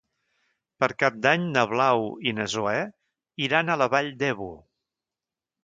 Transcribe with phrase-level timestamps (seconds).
[0.83, 2.75] Per Cap d'Any na Blau i na Zoè
[3.49, 4.51] iran a la Vall d'Ebo.